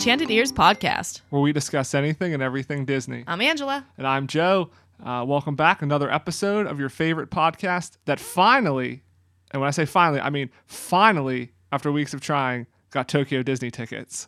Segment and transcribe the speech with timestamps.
[0.00, 1.20] Welcome to the Enchanted Ears podcast.
[1.28, 3.22] where we discuss anything and everything Disney.
[3.26, 3.84] I'm Angela.
[3.98, 4.70] And I'm Joe.
[5.04, 5.82] Uh, welcome back.
[5.82, 9.02] Another episode of your favorite podcast that finally,
[9.50, 13.70] and when I say finally, I mean finally, after weeks of trying, got Tokyo Disney
[13.70, 14.26] tickets.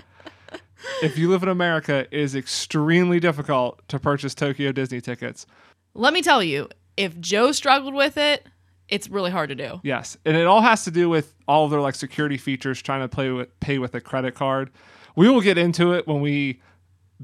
[1.02, 5.46] if you live in America, it is extremely difficult to purchase Tokyo Disney tickets.
[5.94, 8.46] Let me tell you, if Joe struggled with it,
[8.88, 9.80] it's really hard to do.
[9.82, 13.00] Yes, and it all has to do with all of their like security features, trying
[13.00, 14.70] to play with pay with a credit card.
[15.16, 16.60] We will get into it when we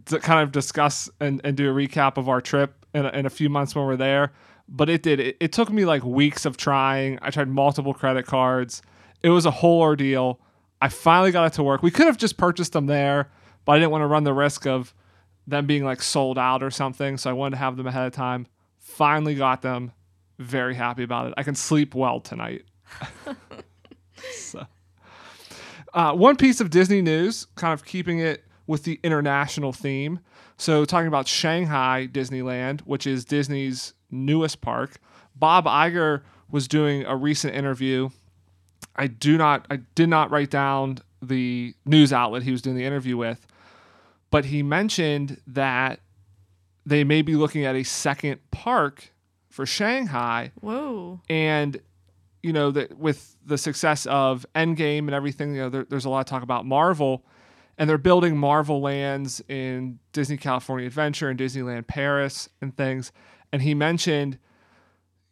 [0.05, 3.27] d- kind of discuss and, and do a recap of our trip in a, in
[3.27, 4.33] a few months when we're there.
[4.69, 5.21] But it did.
[5.21, 7.19] It, it took me like weeks of trying.
[7.23, 8.83] I tried multiple credit cards.
[9.23, 10.41] It was a whole ordeal.
[10.81, 11.83] I finally got it to work.
[11.83, 13.31] We could have just purchased them there,
[13.65, 14.95] but I didn't want to run the risk of
[15.47, 17.17] them being like sold out or something.
[17.17, 18.47] So I wanted to have them ahead of time.
[18.79, 19.93] Finally got them.
[20.39, 21.35] Very happy about it.
[21.37, 22.65] I can sleep well tonight.
[24.33, 24.67] so,
[25.93, 30.21] uh, one piece of Disney news, kind of keeping it with the international theme.
[30.57, 34.97] So, talking about Shanghai Disneyland, which is Disney's newest park,
[35.37, 38.11] Bob Iger was doing a recent interview.
[38.97, 42.85] I do not, I did not write down the news outlet he was doing the
[42.85, 43.47] interview with,
[44.31, 46.01] but he mentioned that
[46.87, 49.11] they may be looking at a second park
[49.55, 51.21] for Shanghai Whoa.
[51.29, 51.81] and
[52.43, 56.11] you know that with the success of Endgame and everything, you know, there, there's a
[56.11, 57.25] lot of talk about Marvel,
[57.79, 63.13] and they're building Marvel lands in Disney California Adventure and Disneyland Paris and things.
[63.53, 64.39] And he mentioned,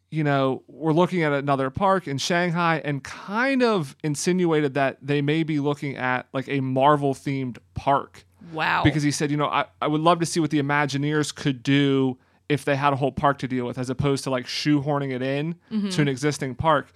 [0.09, 5.21] you know, we're looking at another park in Shanghai, and kind of insinuated that they
[5.21, 8.83] may be looking at like a Marvel themed park Wow.
[8.83, 11.61] because he said, you know, I, I would love to see what the Imagineers could
[11.61, 12.17] do
[12.53, 15.21] if they had a whole park to deal with, as opposed to like shoehorning it
[15.21, 15.89] in mm-hmm.
[15.89, 16.91] to an existing park.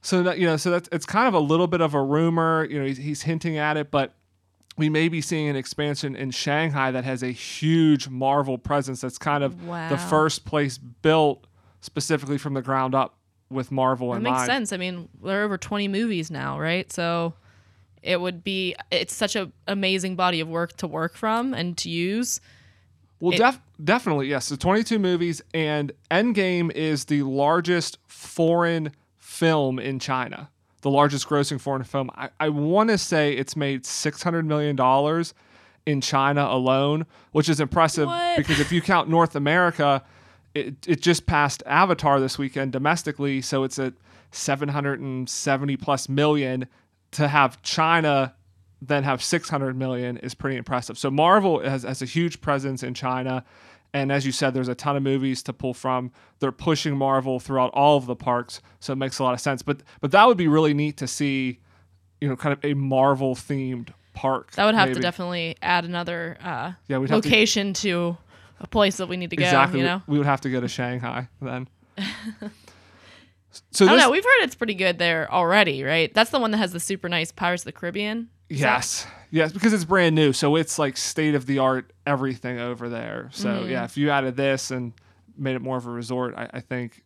[0.00, 2.66] So that you know, so that's it's kind of a little bit of a rumor.
[2.70, 4.14] You know, he's, he's hinting at it, but
[4.78, 9.00] we may be seeing an expansion in Shanghai that has a huge Marvel presence.
[9.00, 9.88] That's kind of Wow.
[9.88, 11.46] the first place built
[11.80, 13.16] specifically from the ground up
[13.50, 14.46] with Marvel that in makes mind.
[14.46, 14.72] sense.
[14.72, 16.92] I mean, there are over 20 movies now, right?
[16.92, 17.34] So
[18.02, 21.88] it would be, it's such an amazing body of work to work from and to
[21.90, 22.40] use.
[23.18, 24.48] Well, It- def- definitely, yes.
[24.48, 30.50] The 22 movies, and Endgame is the largest foreign film in China,
[30.82, 32.10] the largest grossing foreign film.
[32.14, 35.24] I, I want to say it's made $600 million
[35.86, 38.36] in China alone, which is impressive What?
[38.36, 40.02] because if you count North America,
[40.54, 43.40] it, it just passed Avatar this weekend domestically.
[43.42, 43.94] So it's at
[44.32, 46.66] 770 plus million.
[47.12, 48.34] To have China
[48.82, 50.98] then have 600 million is pretty impressive.
[50.98, 53.44] So Marvel has, has a huge presence in China.
[53.94, 56.12] And as you said, there's a ton of movies to pull from.
[56.40, 59.62] They're pushing Marvel throughout all of the parks, so it makes a lot of sense.
[59.62, 61.60] But but that would be really neat to see,
[62.20, 64.50] you know, kind of a Marvel themed park.
[64.52, 68.18] That would have to definitely add another uh, Yeah, we'd have to- location to,
[68.60, 69.80] a place that we need to go, exactly.
[69.80, 70.02] you know?
[70.06, 71.68] We would have to go to Shanghai then.
[73.70, 74.10] so I don't know.
[74.10, 76.12] We've heard it's pretty good there already, right?
[76.12, 78.28] That's the one that has the super nice Pirates of the Caribbean.
[78.48, 82.88] Yes, yes, because it's brand new, so it's like state of the art everything over
[82.88, 83.28] there.
[83.32, 83.70] So Mm-hmm.
[83.70, 84.92] yeah, if you added this and
[85.36, 87.02] made it more of a resort, I, I think,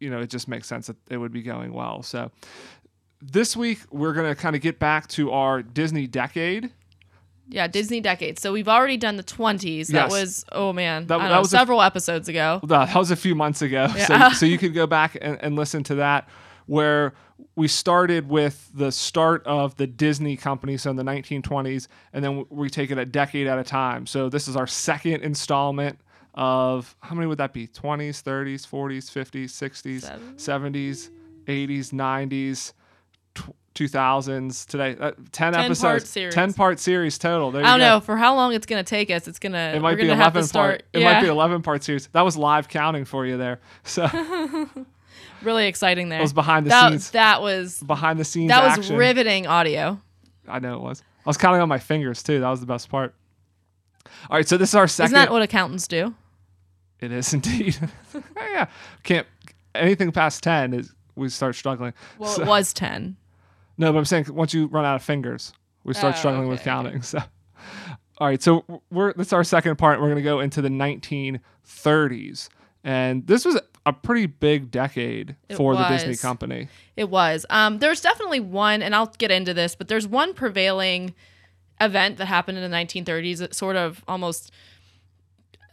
[0.00, 2.02] you know, it just makes sense that it would be going well.
[2.02, 2.30] So
[3.20, 6.70] this week we're gonna kind of get back to our Disney decade.
[7.48, 8.38] Yeah, Disney decade.
[8.38, 9.88] So we've already done the 20s.
[9.88, 10.10] That Yes.
[10.10, 12.60] was, oh man, That- that know, was a- several episodes ago.
[12.64, 14.30] That was a few months ago, Yeah.
[14.32, 16.26] so so you could go back and, and listen to that
[16.66, 17.12] where
[17.54, 22.46] we started with the start of the Disney company, so in the 1920s, and then
[22.48, 24.06] we take it a decade at a time.
[24.06, 25.98] So this is our second installment
[26.34, 27.66] of how many would that be?
[27.66, 31.10] 20s, 30s, 40s, 50s, 60s, 70s,
[31.46, 32.72] 80s, 90s,
[33.34, 34.66] tw- 2000s.
[34.66, 36.34] Today, uh, 10 10-part episodes, series.
[36.34, 37.50] 10 part series total.
[37.50, 39.28] There I don't know for how long it's gonna take us.
[39.28, 39.72] It's gonna.
[39.74, 40.70] It might be gonna 11 have start.
[40.70, 40.84] part.
[40.94, 42.06] It might be 11 part series.
[42.08, 43.60] That was live counting for you there.
[43.84, 44.06] So
[45.42, 46.18] really exciting there.
[46.18, 47.10] it was behind the that, scenes.
[47.10, 48.96] That was behind the scenes that was action.
[48.96, 50.00] riveting audio.
[50.48, 51.02] I know it was.
[51.24, 52.40] I was counting on my fingers too.
[52.40, 53.14] That was the best part.
[54.28, 55.14] All right, so this is our second.
[55.14, 56.14] Isn't that what accountants do?
[57.00, 57.76] it is indeed.
[58.14, 58.22] Oh,
[58.52, 58.66] yeah,
[59.02, 59.26] can't
[59.74, 61.92] anything past ten is we start struggling.
[62.18, 63.16] Well, So- it was ten.
[63.78, 65.52] No, but I'm saying once you run out of fingers,
[65.84, 67.02] we start Oh, struggling with okay, counting.
[67.02, 67.18] So,
[68.18, 70.00] all right, so we're that's our second part.
[70.00, 72.48] We're gonna go into the 1930s,
[72.84, 76.68] and this was a pretty big decade It for the Disney company.
[76.96, 77.44] It was.
[77.50, 81.14] Um, there's definitely one, and I'll get into this, but there's one prevailing
[81.80, 84.52] event that happened in the 1930s that sort of almost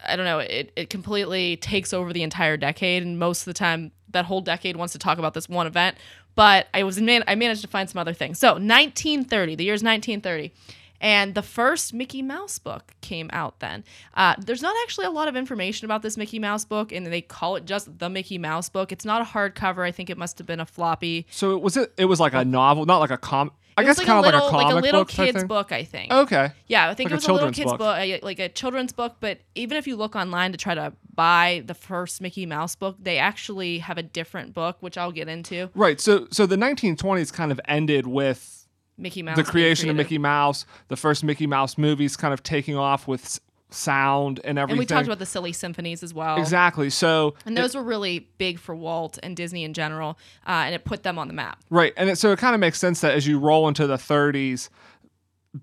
[0.07, 3.03] I don't know, it, it completely takes over the entire decade.
[3.03, 5.97] And most of the time, that whole decade wants to talk about this one event.
[6.35, 8.39] But I was man- I managed to find some other things.
[8.39, 10.53] So 1930, the year's 1930.
[11.01, 13.83] And the first Mickey Mouse book came out then.
[14.13, 17.21] Uh, there's not actually a lot of information about this Mickey Mouse book, and they
[17.21, 18.91] call it just the Mickey Mouse book.
[18.91, 19.85] It's not a hardcover.
[19.85, 21.25] I think it must have been a floppy.
[21.29, 21.93] So it was it.
[21.97, 23.51] It was like a novel, not like a com.
[23.77, 26.11] I guess was kind of like a comic little book kid's book, I think.
[26.11, 26.51] Okay.
[26.67, 27.79] Yeah, I think Like it was a, little kid's book.
[27.79, 29.15] book, like a children's book.
[29.21, 32.97] But even if you look online to try to buy the first Mickey Mouse book,
[32.99, 35.69] they actually have a different book, which I'll get into.
[35.75, 36.01] Right.
[36.01, 38.67] So so the 1920s kind of ended with
[38.99, 39.35] Mickey Mouse.
[39.37, 39.95] the creation of.
[39.95, 43.39] Mickey Mouse, the first Mickey Mouse movies kind of taking off with
[43.71, 44.73] sound and everything.
[44.73, 46.37] And we talked about the silly symphonies as well.
[46.39, 46.89] exactly.
[46.89, 50.17] So And those were really big for Walt and Disney in general,
[50.47, 51.59] uh, and it put them on the map.
[51.69, 51.93] Right.
[51.95, 54.69] And it, so it kind of makes sense that as you roll into the 30s,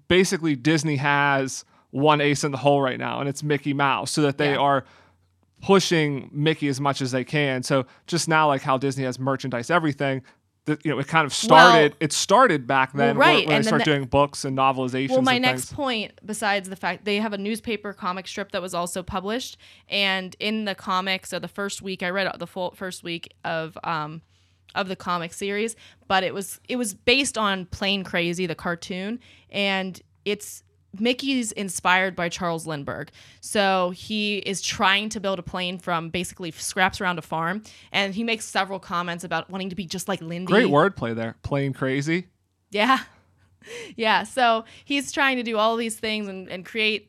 [0.08, 4.22] basically Disney has one ace in the hole right now, and it's Mickey Mouse, so
[4.22, 4.58] that they Yeah.
[4.58, 4.84] are
[5.62, 7.62] pushing Mickey as much as they can.
[7.62, 10.22] So just now, like how Disney has merchandise, everything.
[10.66, 11.96] That you know, it kind of started.
[12.00, 14.56] it started back then, Well, right, when and they then start the- doing books and
[14.58, 15.10] novelizations.
[15.10, 15.72] Well, my next things.
[15.72, 19.56] point, besides the fact they have a newspaper comic strip that was also published,
[19.88, 23.78] and in the comics, so the first week I read the full first week of
[23.84, 24.22] um
[24.74, 25.74] of the comic series,
[26.08, 29.20] but it was it was based on Plane Crazy, the cartoon,
[29.50, 30.64] and it's
[31.00, 33.10] Mickey's inspired by Charles Lindbergh.
[33.40, 37.62] So he is trying to build a plane from basically scraps around a farm,
[37.92, 40.46] and he makes several comments about wanting to be just like Lindy.
[40.46, 41.36] Great wordplay there.
[41.42, 42.26] Plain crazy.
[42.70, 42.98] Yeah.
[43.96, 44.22] Yeah.
[44.22, 47.08] So he's trying to do all these things and, and create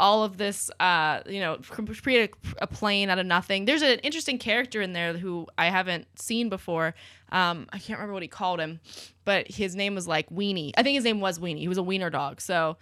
[0.00, 1.58] all of this, uh, you know,
[2.02, 3.64] create a, a plane out of nothing.
[3.64, 6.94] There's an interesting character in there who I haven't seen before.
[7.30, 8.80] Um, I can't remember what he called him,
[9.24, 10.72] but his name was like Weenie.
[10.76, 11.58] I think his name was Weenie.
[11.58, 12.40] He was a wiener dog.
[12.40, 12.76] So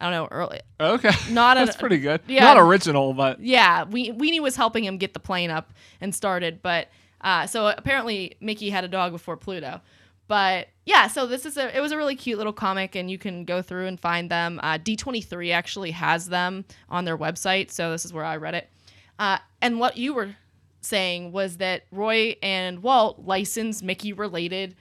[0.00, 0.28] I don't know.
[0.30, 1.10] Early, Okay.
[1.30, 2.20] Not an- That's pretty good.
[2.26, 2.44] yeah.
[2.44, 6.62] Not original, but yeah, we, Weenie was helping him get the plane up and started.
[6.62, 6.88] But
[7.20, 9.80] uh, so apparently Mickey had a dog before Pluto.
[10.26, 13.18] But yeah, so this is a it was a really cute little comic, and you
[13.18, 14.60] can go through and find them.
[14.62, 18.70] Uh, D23 actually has them on their website, so this is where I read it.
[19.18, 20.36] Uh, and what you were
[20.82, 24.76] saying was that Roy and Walt licensed Mickey related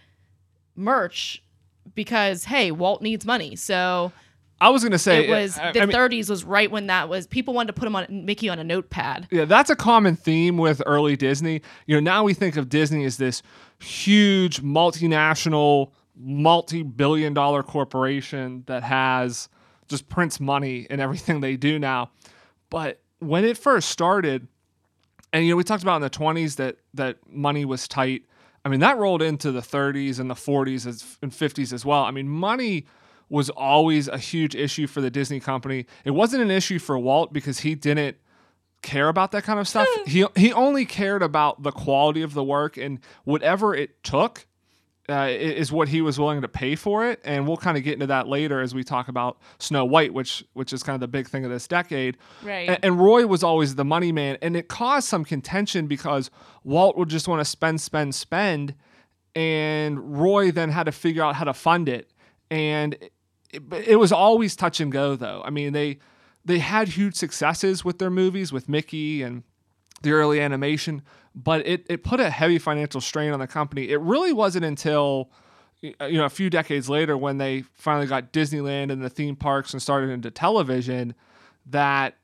[0.76, 1.44] merch
[1.96, 4.12] because hey, Walt needs money, so
[4.62, 6.88] I was gonna say it eh, was I- the I mean- 30s was right when
[6.88, 9.28] that was people wanted to put him on Mickey on a notepad.
[9.32, 11.62] Yeah, that's a common theme with early Disney.
[11.86, 13.42] You know, now we think of Disney as this
[13.80, 19.48] huge multinational, multi-billion dollar corporation that has
[19.88, 22.12] just prints money in everything they do now.
[22.70, 24.48] But when it first started,
[25.34, 28.24] and you know, we talked about in the 20s that that money was tight.
[28.66, 30.86] I mean, that rolled into the 30s and the 40s
[31.22, 32.04] and 50s as well.
[32.04, 32.86] I mean, money
[33.30, 35.86] was always a huge issue for the Disney company.
[36.04, 38.18] It wasn't an issue for Walt because he didn't
[38.82, 39.88] care about that kind of stuff.
[40.06, 44.46] he he only cared about the quality of the work and whatever it took
[45.10, 47.20] uh, is what he was willing to pay for it.
[47.26, 50.44] And we'll kind of get into that later as we talk about Snow White, which
[50.54, 52.16] which is kind of the big thing of this decade.
[52.44, 52.70] Right.
[52.70, 56.30] A- And, Roy was always the money man, and it caused some contention because
[56.64, 58.76] Walt would just want to spend, spend, spend,
[59.36, 62.12] and Roy then had to figure out how to fund it.
[62.52, 62.96] And
[63.52, 65.42] it, it was always touch and go, though.
[65.44, 66.00] I mean, they
[66.46, 69.44] they had huge successes with their movies, with Mickey and
[70.02, 71.02] the early animation,
[71.36, 73.90] but it, it put a heavy financial strain on the company.
[73.90, 75.30] It really wasn't until
[75.82, 79.74] you know a few decades later when they finally got Disneyland and the theme parks
[79.74, 81.16] and started into television
[81.68, 82.16] that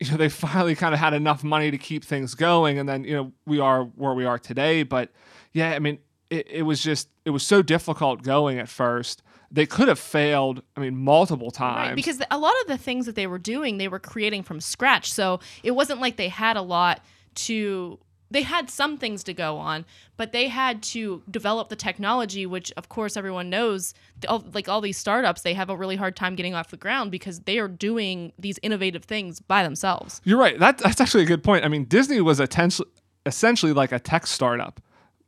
[0.00, 3.04] you know they finally kind of had enough money to keep things going and then
[3.04, 5.10] you know we are where we are today but
[5.52, 5.98] yeah i mean
[6.30, 10.62] it, it was just it was so difficult going at first they could have failed
[10.76, 13.78] i mean multiple times Right, because a lot of the things that they were doing,
[13.78, 15.12] they were creating from scratch.
[15.12, 17.00] So it wasn't like they had a lot
[17.46, 17.98] to.
[18.30, 19.86] They had some things to go on,
[20.18, 23.94] but they had to develop the technology, which, of course, everyone knows.
[24.28, 27.10] all- Like all these startups, they have a really hard time getting off the ground
[27.10, 30.20] because they are doing these innovative things by themselves.
[30.24, 30.58] You're right.
[30.58, 31.64] That, that's actually a good point.
[31.64, 32.84] I mean, Disney was atten-
[33.24, 34.78] essentially like a tech startup.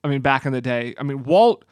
[0.05, 0.95] I mean, back in the day.
[0.99, 1.65] I mean, Walt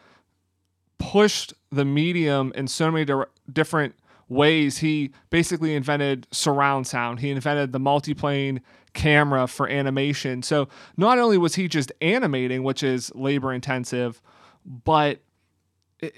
[0.98, 3.94] pushed the medium in so many dir- different
[4.28, 4.78] ways.
[4.78, 7.20] He basically invented surround sound.
[7.20, 8.60] He invented the multiplane
[8.94, 10.42] camera for animation.
[10.42, 14.20] So not only was he just animating, which is labor intensive,
[14.64, 15.20] but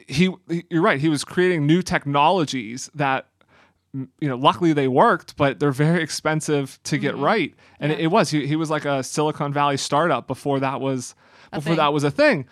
[0.07, 0.35] he,
[0.71, 1.01] you're right.
[1.01, 3.27] He was creating new technologies that
[3.93, 7.25] you know, luckily they worked, but they're very expensive to get mm-hmm.
[7.25, 7.55] right.
[7.81, 7.99] And Yeah.
[7.99, 11.15] it, it was he, he was like a Silicon Valley startup before that was
[11.53, 11.77] before thing.
[11.79, 12.47] that was a thing.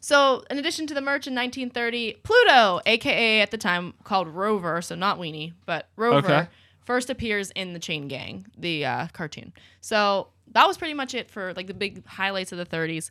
[0.00, 4.80] So, in addition to the merch in 1930, Pluto, aka at the time called Rover,
[4.82, 6.48] so not Weenie, but Rover, Okay.
[6.84, 9.52] first appears in the Chain Gang, the uh, cartoon.
[9.80, 13.10] So, that was pretty much it for like the big highlights of the 30s.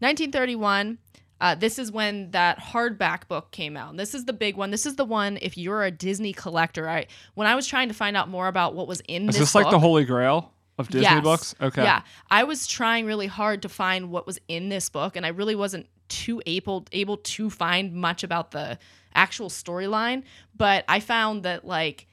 [0.00, 0.98] 1931.
[1.40, 3.90] Uh, this is when that hardback book came out.
[3.90, 4.70] And this is the big one.
[4.70, 5.38] This is the one.
[5.42, 8.74] If you're a Disney collector, I when I was trying to find out more about
[8.74, 9.42] what was in this book.
[9.42, 11.22] Is this, this like the Holy Grail of Disney Yes.
[11.22, 11.54] books?
[11.60, 11.82] Okay.
[11.82, 12.02] Yeah.
[12.30, 15.56] I was trying really hard to find what was in this book, and I really
[15.56, 18.78] wasn't too able able to find much about the
[19.14, 20.22] actual storyline.
[20.56, 22.06] But I found that like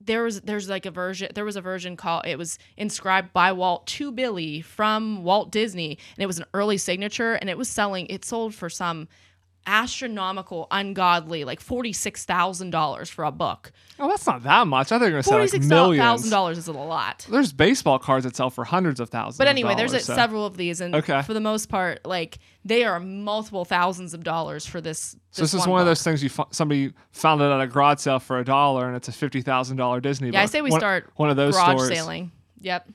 [0.00, 3.52] there was there's like a version there was a version called it was inscribed by
[3.52, 7.68] Walt to Billy from Walt Disney and it was an early signature and it was
[7.68, 9.08] selling it sold for some
[9.66, 13.72] astronomical ungodly like $46,000 for a book.
[13.98, 14.92] Oh, that's not that much.
[14.92, 17.26] I think you're gonna say like $46,000 is a lot.
[17.30, 19.38] There's baseball cards that sell for hundreds of thousands.
[19.38, 21.22] But anyway, there's dollars, a, so- several of these, and Okay.
[21.22, 25.16] for the most part, like they are multiple thousands of dollars for this.
[25.30, 27.98] So this is one, of those things you f- somebody found it at a garage
[28.00, 30.30] sale for a dollar, and it's a fifty thousand dollar Disney.
[30.30, 31.88] Yeah, I say we One- start one of those garage stores.
[31.88, 32.30] sailing.
[32.60, 32.88] Yep.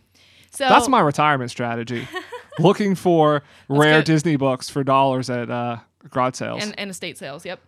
[0.51, 2.07] So That's my retirement strategy.
[2.59, 4.05] Looking for rare good.
[4.05, 5.77] Disney books for dollars at uh,
[6.10, 6.63] garage sales.
[6.63, 7.46] and, and estate sales.
[7.46, 7.60] Yep.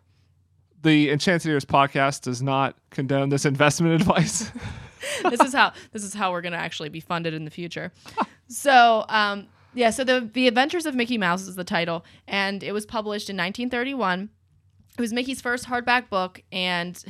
[0.84, 4.52] the Enchanted Ears podcast does not condone this investment advice.
[5.30, 7.92] this is how this is how we're gonna actually be funded in the future.
[8.48, 12.74] So um, yeah, so the the Adventures of Mickey Mouse is the title, and it
[12.74, 14.30] was published in 1931.
[14.98, 17.02] It was Mickey's first hardback book, and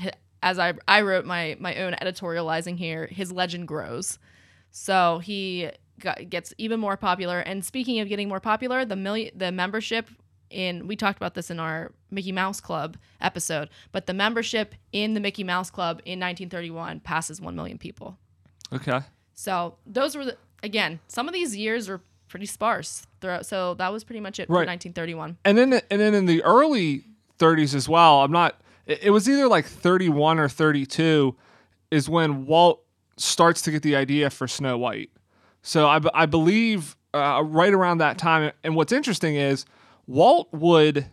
[0.44, 4.20] as I I wrote my my own editorializing here, his legend grows.
[4.70, 7.40] So he got, gets even more popular.
[7.40, 10.08] And speaking of getting more popular, the million the membership
[10.52, 15.14] in we talked about this in our Mickey Mouse Club episode, but the membership in
[15.14, 18.18] the Mickey Mouse Club in 1931 passes 1 million people.
[18.74, 19.02] okay.
[19.34, 23.46] So those were the, again, some of these years are pretty sparse throughout.
[23.48, 25.38] So that was pretty much it for 1931.
[25.44, 27.06] And then and then in the early
[27.42, 28.22] 30s as well.
[28.22, 28.62] I'm not.
[28.86, 31.36] It, it was either like 31 or 32
[31.90, 32.84] is when Walt
[33.18, 35.10] starts to get the idea for Snow White.
[35.64, 38.52] So I, I believe uh, right around that time.
[38.64, 39.66] And what's interesting is
[40.08, 41.08] Walt would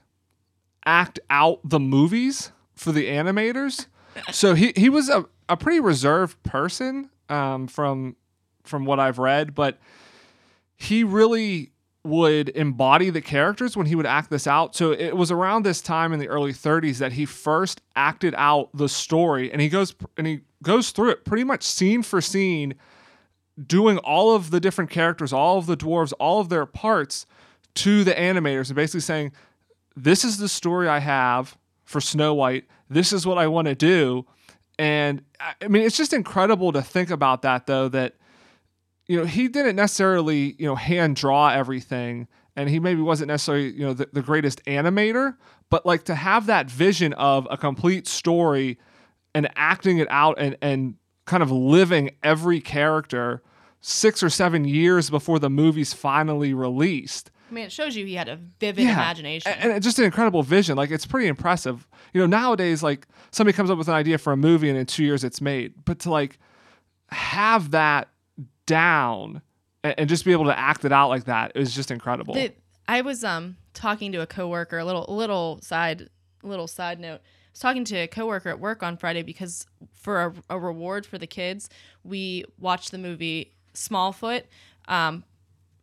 [0.85, 3.87] act out the movies for the animators.
[4.33, 8.17] So he, he was a, a pretty reserved person um, from
[8.65, 9.79] from what I've read, but
[10.77, 11.73] he really
[12.05, 14.75] would embody the characters when he would act this out.
[14.77, 18.71] So it was around this time in the early 30s that he first acted out
[18.75, 22.75] the story and he goes and he goes through it pretty much scene for scene
[23.67, 27.27] doing all of the different characters, all of the dwarves, all of their parts
[27.75, 29.33] to the animators and basically saying
[29.97, 32.67] this is the story I have for Snow White.
[32.89, 34.27] This is what I want to do.
[34.79, 38.15] And I mean, it's just incredible to think about that, though, that,
[39.07, 42.29] you know, he didn't necessarily, you know, hand draw everything.
[42.55, 45.37] And he maybe wasn't necessarily, you know, the, the greatest animator,
[45.71, 48.79] but like to have that vision of a complete story
[49.35, 50.95] and acting it out and, and
[51.25, 53.43] kind of living every character
[53.81, 58.15] six or seven years before the movie's finally released I mean, it shows you he
[58.15, 59.53] had a vivid imagination.
[59.59, 60.77] and it's just an incredible vision.
[60.77, 61.87] Like it's pretty impressive.
[62.13, 64.87] You know, nowadays, like somebody comes up with an idea for a movie and in
[64.87, 65.73] two years it's made.
[65.85, 66.39] But to like
[67.11, 68.09] have that
[68.67, 69.41] down
[69.83, 72.35] and, and just be able to act it out like that is just incredible.
[72.35, 72.53] The-
[72.87, 76.09] I was um talking to a coworker, a little little side
[76.43, 77.21] little side note.
[77.21, 81.05] I was talking to a coworker at work on Friday because for a, a reward
[81.05, 81.69] for the kids,
[82.05, 84.45] we watched the movie Smallfoot.
[84.87, 85.25] Um,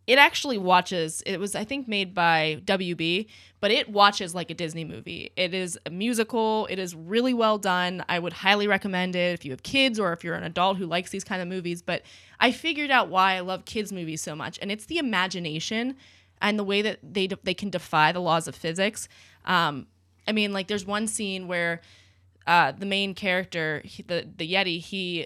[0.08, 1.24] it actually watches.
[1.26, 3.28] It was I think made by WB,
[3.60, 5.32] but it watches like a Disney movie.
[5.36, 6.68] It is a musical.
[6.70, 8.04] It is really well done.
[8.08, 10.86] I would highly recommend it if you have kids or if you're an adult who
[10.86, 11.82] likes these kind of movies.
[11.82, 12.04] But
[12.40, 15.96] I figured out why I love kids movies so much, and it's the imagination
[16.42, 19.08] and the way that they they can defy the laws of physics.
[19.46, 19.88] Um,
[20.28, 21.82] I mean, like there's one scene where
[22.46, 25.26] uh, the main character, he, the the Yeti, he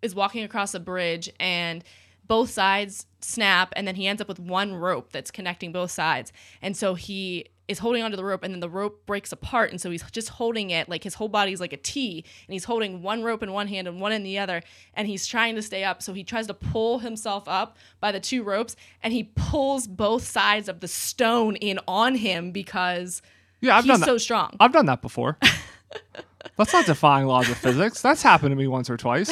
[0.00, 1.84] is walking across a bridge and
[2.26, 6.32] both sides snap and then he ends up with one rope that's connecting both sides
[6.62, 9.80] and so he is holding onto the rope and then the rope breaks apart and
[9.80, 13.02] so he's just holding it like his whole body's like a T and he's holding
[13.02, 14.62] one rope in one hand and one in the other
[14.94, 18.20] and he's trying to stay up so he tries to pull himself up by the
[18.20, 23.20] two ropes and he pulls both sides of the stone in on him because
[23.60, 24.06] yeah, I've he's done that.
[24.06, 25.36] so strong I've done that before.
[26.56, 28.00] that's not defying laws of physics.
[28.00, 29.30] That's happened to me once or twice.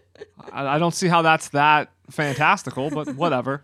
[0.52, 3.62] I, I don't see how that's that fantastical, but whatever.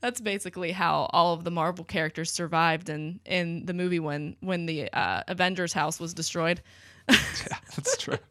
[0.00, 4.66] That's basically how all of the Marvel characters survived in in the movie when when
[4.66, 6.60] the uh, Avengers house was destroyed.
[7.10, 8.18] Yeah, that's true.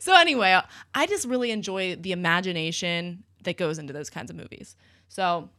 [0.00, 0.58] So anyway,
[0.94, 4.76] I just really enjoy the imagination that goes into those kinds of movies.
[5.08, 5.50] So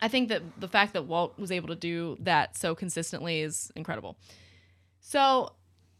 [0.00, 3.70] I think that the fact that Walt was able to do that so consistently is
[3.76, 4.16] incredible.
[5.00, 5.52] So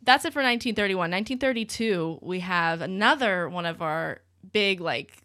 [0.02, 1.10] that's it for 1931.
[1.10, 4.20] 1932, we have another one of our
[4.52, 5.23] big like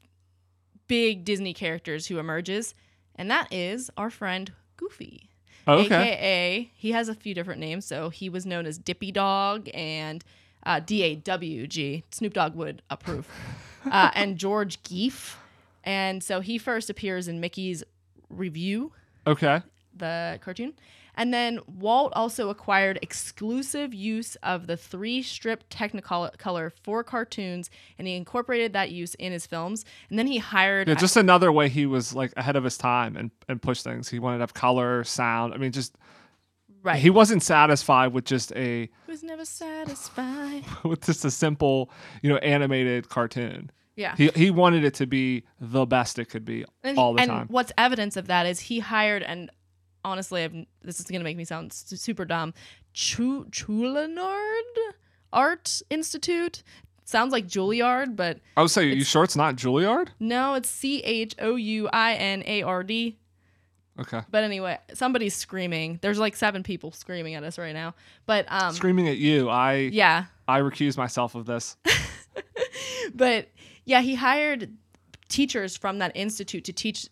[0.90, 2.76] big Disney characters who emerges,
[3.16, 5.30] and that is our friend Goofy.
[5.66, 5.86] Okay.
[6.14, 7.86] AKA, he has a few different names.
[7.86, 10.24] So he was known as Dippy Dog and
[10.66, 12.04] uh, D A W G.
[12.12, 13.28] Snoop Dogg would approve.
[13.90, 15.36] uh, and George Geef.
[15.86, 17.84] And so he first appears in Mickey's
[18.30, 18.92] Revue,
[19.26, 19.62] Okay.
[19.96, 20.74] the cartoon.
[21.20, 28.08] And then Walt also acquired exclusive use of the three strip Technicolor for cartoons, and
[28.08, 29.84] he incorporated that use in his films.
[30.10, 30.88] And then he hired.
[30.88, 34.08] Yeah, just another way he was like ahead of his time and, and pushed things.
[34.08, 35.54] He wanted to have color, sound.
[35.54, 35.94] I mean, just
[36.84, 37.02] right.
[37.02, 40.64] he wasn't satisfied with just a was never satisfied.
[40.86, 43.72] with just a simple, you know, animated cartoon.
[43.98, 44.16] Yeah.
[44.16, 47.30] He he wanted it to be the best it could be And, all the and
[47.30, 47.48] time.
[47.50, 49.52] what's evidence of that is he hired, and
[50.04, 52.54] honestly, I've, this is going to make me sound su- super dumb,
[52.94, 54.62] Chu- Chouinard
[55.34, 56.64] Art Institute.
[57.06, 60.10] Sounds like Juilliard, but I would say, you sure it's not Juilliard?
[60.20, 63.18] no, it's C H O U I N A R D.
[64.00, 64.22] Okay.
[64.32, 66.00] But anyway, somebody's screaming.
[66.02, 67.96] There's like seven people screaming at us right now.
[68.26, 69.50] But um, Screaming at you.
[69.50, 71.76] I yeah, I recuse myself of this.
[73.14, 73.50] but
[73.86, 74.72] yeah, he hired
[75.28, 77.08] teachers from that institute to teach,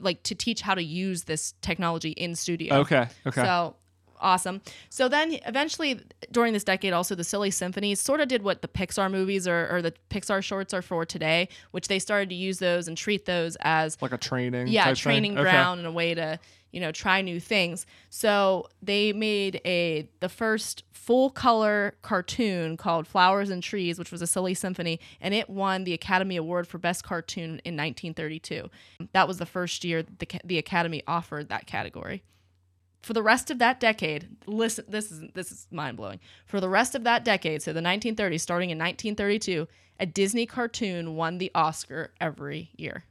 [0.00, 2.76] like to teach how to use this technology in studio.
[2.80, 3.08] Okay.
[3.26, 3.42] Okay.
[3.42, 3.76] So
[4.20, 4.60] awesome.
[4.90, 8.68] So then eventually during this decade, also the Silly Symphonies sort of did what the
[8.68, 12.58] Pixar movies or, or the Pixar shorts are for today, which they started to use
[12.58, 14.68] those and treat those as like a training.
[14.68, 15.40] yeah training thing.
[15.40, 15.50] Okay.
[15.50, 16.38] ground and a way to
[16.72, 17.86] you know try new things.
[18.10, 24.20] So they made a the first full color cartoon called Flowers and Trees, which was
[24.20, 28.68] a Silly Symphony, and it won the Academy Award for Best Cartoon in 1932.
[29.12, 32.22] That was the first year the the Academy offered that category
[33.02, 36.20] for the rest of that decade, listen, this is this is mind blowing.
[36.46, 39.68] For the rest of that decade, so the 1930s, starting in 1932,
[40.00, 43.04] a Disney cartoon won the Oscar every year.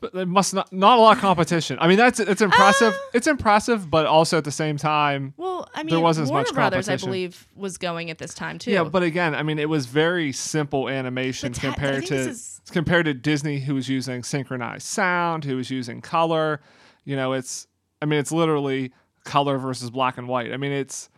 [0.00, 1.78] But there must not not a lot of competition.
[1.80, 2.92] I mean, that's it's impressive.
[2.94, 3.10] Ah.
[3.14, 6.44] it's impressive, but also at the same time, Well, I mean, There wasn't as Warner
[6.44, 8.72] much Brothers, I believe, was going at this time too.
[8.72, 8.84] yeah.
[8.84, 13.14] But again, I mean, it was very simple animation ta- compared to is- compared to
[13.14, 16.60] Disney, who was using synchronized sound, who was using color.
[17.06, 17.66] You know, it's
[18.02, 18.92] I mean, it's literally
[19.24, 20.52] color versus black and white.
[20.52, 21.08] I mean, it's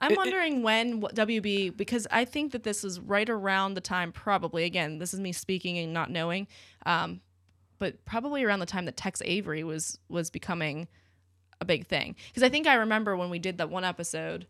[0.00, 3.80] I'm it- it- wondering when WB because I think that this is right around the
[3.80, 6.46] time, probably again, this is me speaking and not knowing,
[6.84, 7.20] um,
[7.78, 10.88] but probably around the time that Tex Avery was was becoming
[11.60, 12.14] a big thing.
[12.28, 14.46] Because I think I remember when we did that one episode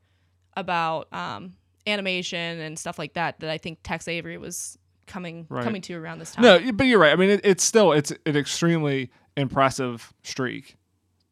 [0.56, 1.54] about um,
[1.86, 5.62] animation and stuff like that, that I think Tex Avery was coming Right.
[5.62, 6.42] coming to around this time.
[6.42, 7.12] no, but you're right.
[7.12, 10.76] I mean, it, it's still it's an extremely impressive streak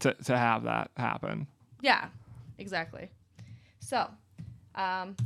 [0.04, 1.46] to to have that happen.
[1.80, 2.08] Yeah,
[2.58, 3.08] exactly.
[3.80, 3.98] So,
[4.74, 5.16] um,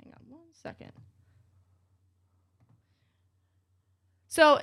[0.00, 0.92] hang on one second.
[4.28, 4.60] So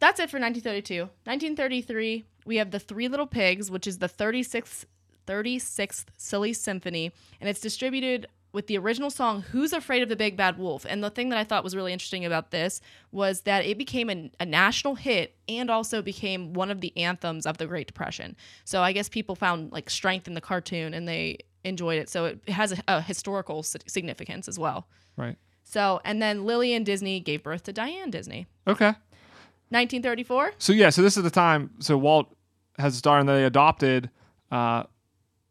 [0.00, 1.02] that's it for 1932.
[1.24, 4.84] 1933, we have the Three Little Pigs, which is the 36th
[5.26, 10.36] 36th Silly Symphony, and it's distributed with the original song "Who's Afraid of the Big
[10.36, 12.80] Bad Wolf." And the thing that I thought was really interesting about this
[13.12, 17.46] was that it became a, a national hit and also became one of the anthems
[17.46, 18.36] of the Great Depression.
[18.64, 22.08] So I guess people found like strength in the cartoon and they enjoyed it.
[22.08, 24.88] So it has a, a historical significance as well.
[25.16, 25.36] Right.
[25.64, 28.46] So and then Lillian Disney gave birth to Diane Disney.
[28.66, 28.94] Okay.
[29.70, 30.52] 1934.
[30.58, 31.70] So yeah, so this is the time.
[31.80, 32.34] So Walt
[32.78, 34.10] has a daughter, and they adopted
[34.50, 34.84] uh,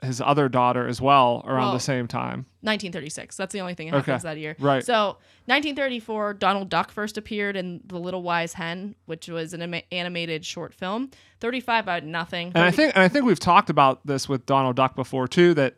[0.04, 2.46] his other daughter as well around Well, the same time.
[2.62, 3.36] 1936.
[3.36, 4.12] That's the only thing that Okay.
[4.12, 4.56] happens that year.
[4.60, 4.86] Right.
[4.86, 10.46] So 1934, Donald Duck first appeared in The Little Wise Hen, which was an animated
[10.46, 11.10] short film.
[11.40, 12.52] 35, I had nothing.
[12.54, 15.54] And I think, and I think we've talked about this with Donald Duck before too.
[15.56, 15.76] That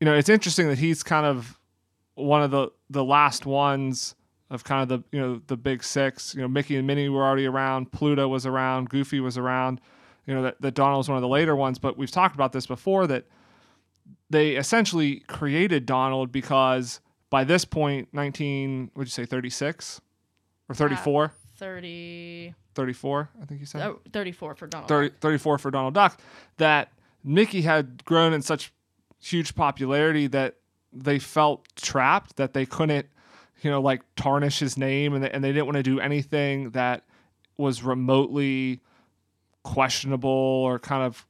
[0.00, 1.58] you know, it's interesting that he's kind of
[2.14, 4.14] one of the the last ones
[4.50, 6.34] of kind of the you know the big six.
[6.34, 7.92] You know, Mickey and Minnie were already around.
[7.92, 8.88] Pluto was around.
[8.88, 9.80] Goofy was around.
[10.28, 11.78] You know that, that Donald was one of the later ones.
[11.78, 13.24] But we've talked about this before that
[14.28, 20.02] they essentially created Donald because by this point, 19, would you say 36
[20.68, 21.32] or 34?
[21.56, 23.80] 30, 34, I think you said.
[23.82, 25.18] oh, 34 for Donald 30, Duck.
[25.20, 26.20] 34 for Donald Duck,
[26.58, 26.92] that
[27.24, 28.70] Mickey had grown in such
[29.18, 30.56] huge popularity that
[30.92, 33.06] they felt trapped, that they couldn't,
[33.62, 36.70] you know, like tarnish his name and they, and they didn't want to do anything
[36.70, 37.04] that
[37.56, 38.80] was remotely
[39.68, 41.26] questionable or kind of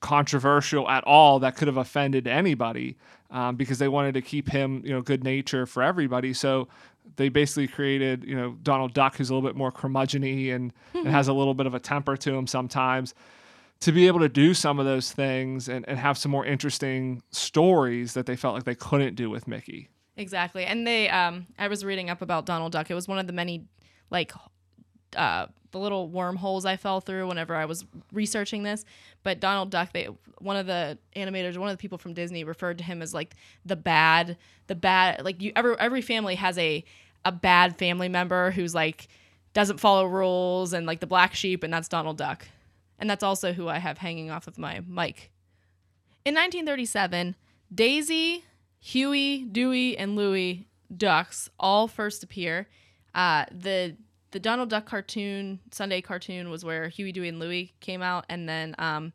[0.00, 2.96] controversial at all that could have offended anybody
[3.30, 6.32] um, because they wanted to keep him, you know, good nature for everybody.
[6.32, 6.68] So
[7.16, 11.06] they basically created, you know, Donald Duck, who's a little bit more curmudgeon and, and
[11.08, 13.14] has a little bit of a temper to him sometimes,
[13.80, 17.22] to be able to do some of those things and, and have some more interesting
[17.30, 19.88] stories that they felt like they couldn't do with Mickey.
[20.16, 20.64] Exactly.
[20.64, 22.90] And they, um, I was reading up about Donald Duck.
[22.90, 23.66] It was one of the many,
[24.10, 24.32] like,
[25.16, 28.84] uh, the little wormholes I fell through whenever I was researching this.
[29.22, 30.08] But Donald Duck, they
[30.38, 33.34] one of the animators, one of the people from Disney referred to him as like
[33.64, 34.36] the bad,
[34.68, 35.24] the bad.
[35.24, 36.84] Like you, every every family has a
[37.24, 39.08] a bad family member who's like
[39.54, 42.46] doesn't follow rules and like the black sheep, and that's Donald Duck.
[42.98, 45.32] And that's also who I have hanging off of my mic.
[46.24, 47.34] In 1937,
[47.74, 48.44] Daisy,
[48.78, 52.68] Huey, Dewey, and Louie ducks all first appear.
[53.14, 53.96] Uh, the
[54.32, 58.48] the Donald Duck cartoon, Sunday cartoon, was where Huey, Dewey, and Louie came out, and
[58.48, 59.12] then um,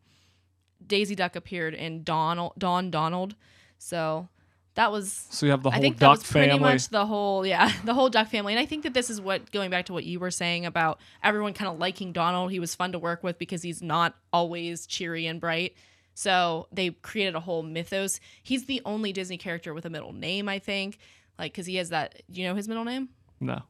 [0.85, 3.35] Daisy Duck appeared in Donald Don Donald.
[3.77, 4.29] So
[4.75, 6.71] that was So you have the whole I think that duck was pretty family.
[6.71, 9.51] much the whole yeah the whole duck family, and I think that this is what
[9.51, 12.51] going back to what you were saying about everyone kind of liking Donald.
[12.51, 15.73] He was fun to work with because he's not always cheery and bright.
[16.13, 18.19] So they created a whole mythos.
[18.41, 20.97] He's the only Disney character with a middle name, I think,
[21.37, 22.21] like because he has that.
[22.31, 23.09] Do you know his middle name?
[23.39, 23.61] no.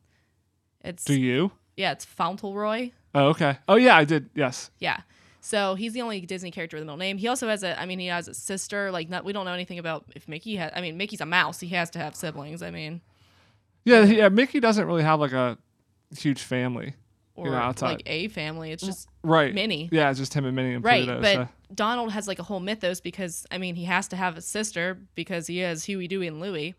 [0.84, 1.52] It's Do you?
[1.76, 2.92] yeah, it's Fauntleroy.
[3.16, 3.58] Oh, okay.
[3.68, 4.30] Oh yeah, I did.
[4.36, 4.72] Yes.
[4.80, 5.02] Yeah.
[5.42, 7.18] So he's the only Disney character with a middle name.
[7.18, 8.92] He also has a, I mean, he has a sister.
[8.92, 10.72] Like, not, we don't know anything about if Mickey has.
[10.76, 11.60] I mean, Mickey's a mouse.
[11.62, 12.62] He has to have siblings.
[12.62, 13.02] I mean,
[13.86, 14.30] Yeah, yeah.
[14.30, 15.58] Mickey doesn't really have like a
[16.18, 16.96] huge family.
[17.36, 18.72] or know, outside- like a family.
[18.72, 19.54] It's mm, just Right.
[19.54, 19.88] Minnie.
[19.92, 21.06] Yeah, it's just him and Minnie and right.
[21.06, 21.22] Pluto.
[21.22, 24.38] but so- Donald has like a whole mythos because I mean, he has to have
[24.38, 26.74] a sister because he has Huey, Dewey, and Louie,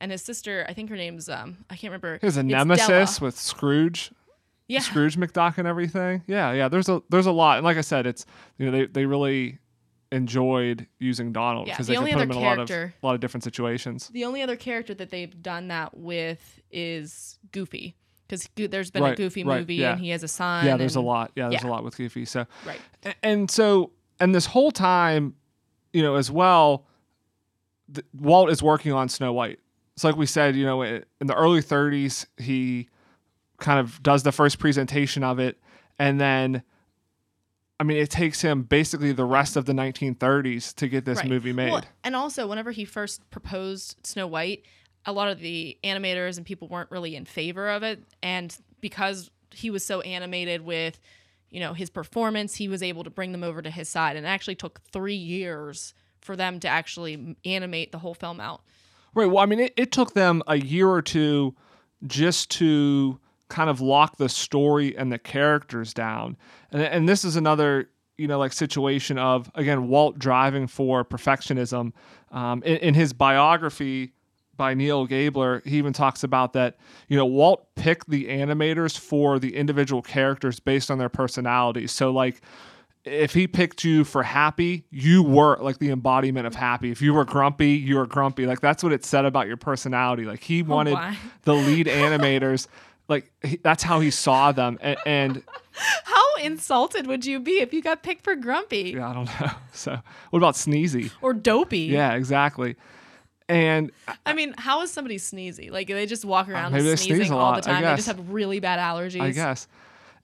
[0.00, 0.64] and his sister.
[0.68, 2.18] I think her name's um, I can't remember.
[2.20, 3.06] He has a It's nemesis Della.
[3.20, 4.10] with Scrooge,
[4.68, 4.80] Yeah.
[4.80, 6.22] Scrooge McDuck and everything.
[6.26, 6.68] Yeah, yeah.
[6.68, 8.24] There's a there's a lot, and like I said, it's
[8.58, 9.58] you know they, they really
[10.12, 12.92] enjoyed using Donald Yeah, because the they could put him in a lot of a
[13.02, 14.08] lot of different situations.
[14.08, 19.14] The only other character that they've done that with is Goofy because there's been a
[19.14, 19.92] Goofy right, movie yeah.
[19.92, 20.64] and he has a son.
[20.66, 21.32] Yeah, there's a lot.
[21.36, 21.68] Yeah, there's yeah.
[21.68, 22.24] a lot with Goofy.
[22.24, 22.80] So Right.
[23.04, 25.34] A- and so and this whole time
[25.92, 26.86] you know as well
[27.92, 29.58] th- walt is working on snow white
[30.00, 32.88] it's like we said you know in the early 30s he
[33.58, 35.60] kind of does the first presentation of it
[35.98, 36.62] and then
[37.78, 41.28] i mean it takes him basically the rest of the 1930s to get this Right.
[41.28, 44.64] movie made Well, and also, whenever he first proposed Snow White,
[45.04, 48.02] a lot of the animators and people weren't really in favor of it.
[48.22, 50.98] And because he was so animated with,
[51.50, 54.16] you know, his performance, he was able to bring them over to his side.
[54.16, 58.62] And it actually took three years for them to actually animate the whole film out.
[59.14, 59.26] Right.
[59.26, 61.54] Well, I mean, it, it took them a year or two
[62.06, 63.18] just to
[63.48, 66.36] kind of lock the story and the characters down.
[66.70, 71.92] And, and this is another, you know, like situation of, again, Walt driving for perfectionism.
[72.30, 74.12] Um, in, in his biography
[74.56, 76.76] by Neal Gabler, he even talks about that,
[77.08, 81.90] you know, Walt picked the animators for the individual characters based on their personalities.
[81.90, 82.42] So, like,
[83.04, 86.90] if he picked you for happy, you were like the embodiment of happy.
[86.90, 88.46] If you were grumpy, you were grumpy.
[88.46, 90.24] Like that's what it said about your personality.
[90.24, 91.16] Like he oh, wanted my.
[91.42, 92.66] the lead animators,
[93.08, 94.78] like he, that's how he saw them.
[94.82, 95.42] And, and
[96.04, 99.50] How insulted would you be if you got picked for Grumpy yeah, I don't know.
[99.72, 99.98] So
[100.30, 101.10] what about Sneezy?
[101.22, 101.80] or Dopey?
[101.80, 102.76] Yeah, exactly.
[103.48, 103.90] And
[104.26, 105.72] I mean, how is somebody sneezy?
[105.72, 107.82] Like they just walk uh, around maybe sneezing sneeze all the time.
[107.82, 109.20] They just have really bad allergies.
[109.20, 109.66] I guess.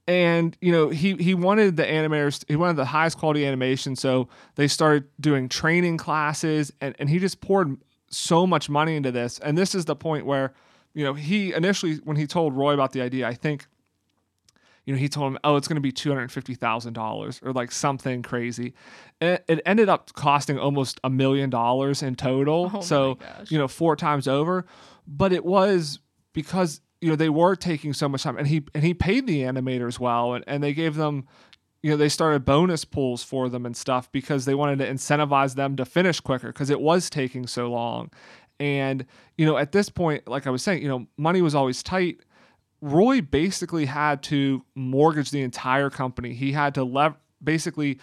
[0.09, 2.45] And you know, he he wanted the animators.
[2.47, 7.19] He wanted the highest quality animation, so they started doing training classes, and and he
[7.19, 7.77] just poured
[8.09, 9.39] so much money into this.
[9.41, 10.55] And this is the point where,
[10.95, 13.67] you know, he initially when he told Roy about the idea, I think.
[14.85, 17.41] You know, he told him, "Oh, it's going to be two hundred fifty thousand dollars,
[17.43, 18.73] or like something crazy."
[19.21, 22.71] And it ended up costing almost a million dollars in total.
[22.73, 24.65] Oh so, you know, four times over.
[25.09, 25.99] But it was
[26.33, 29.43] because you know they were taking so much time and he and he paid the
[29.43, 31.27] animators well and, and they gave them
[31.83, 35.55] you know they started bonus pools for them and stuff because they wanted to incentivize
[35.55, 38.11] them to finish quicker because it was taking so long.
[38.59, 39.07] And
[39.37, 42.19] you know at this point like i was saying you know money was always tight.
[42.81, 46.35] Roy basically had to mortgage the entire company.
[46.35, 47.99] He had to lev- basically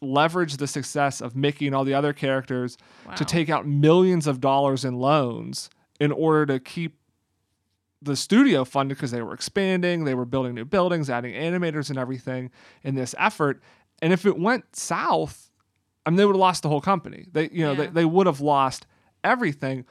[0.00, 2.76] leverage the success of mickey and all the other characters
[3.16, 5.68] to take out millions of dollars in loans
[6.00, 6.98] in order to keep
[8.06, 11.98] the studio funded because they were expanding, they were building new buildings, adding animators and
[11.98, 12.50] everything
[12.82, 13.62] in this effort.
[14.00, 15.50] And if it went south,
[16.04, 17.26] I mean, they would have lost the whole company.
[17.32, 17.90] They, you know, they, Yeah.
[17.90, 18.86] they would have lost
[19.24, 19.84] everything.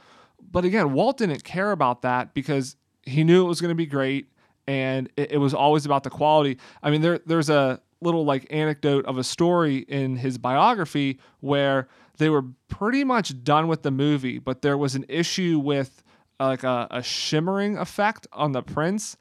[0.51, 3.85] But again, Walt didn't care about that because he knew it was going to be
[3.85, 4.31] great,
[4.67, 6.57] and it, it was always about the quality.
[6.81, 11.87] I mean, there there's a little like anecdote of a story in his biography where
[12.17, 16.03] they were pretty much done with the movie, but there was an issue with
[16.39, 19.17] like a, a shimmering effect on the prince,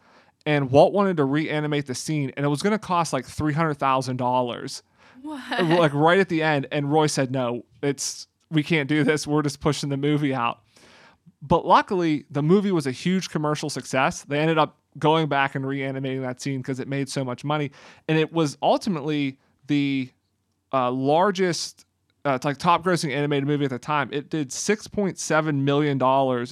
[0.46, 3.52] and Walt wanted to reanimate the scene, and it was going to cost like three
[3.52, 4.82] hundred thousand dollars,
[5.22, 5.64] What?
[5.64, 6.66] like right at the end.
[6.72, 9.26] And Roy said, "No, it's we can't do this.
[9.26, 10.60] We're just pushing the movie out."
[11.40, 14.22] But luckily, the movie was a huge commercial success.
[14.22, 17.70] They ended up going back and reanimating that scene because it made so much money,
[18.08, 20.10] and it was ultimately the
[20.72, 21.86] uh, largest.
[22.24, 25.92] Uh, like top grossing animated movie at the time, it did $6.7 million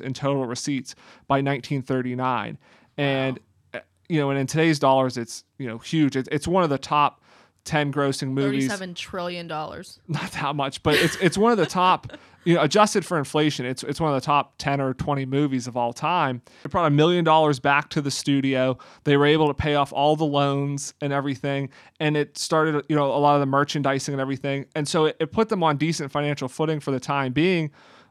[0.04, 0.94] in total receipts
[1.26, 2.58] by 1939.
[2.98, 3.40] And,
[3.72, 6.14] uh, you know, and in today's dollars, it's, you know, huge.
[6.14, 7.21] It, it's one of the top
[7.64, 8.68] 10 grossing movies.
[8.70, 9.46] $37 trillion.
[10.08, 12.10] Not that much, but it's, it's one of the top,
[12.44, 15.66] you know, adjusted for inflation, it's, it's one of the top 10 or 20 movies
[15.66, 16.42] of all time.
[16.64, 18.78] It brought a million dollars back to the studio.
[19.04, 21.70] They were able to pay off all the loans and everything.
[22.00, 24.66] And it started, you know, a lot of the merchandising and everything.
[24.74, 27.70] And so it, it put them on decent financial footing for the time being.